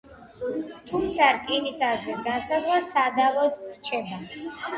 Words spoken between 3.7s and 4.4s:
რჩება.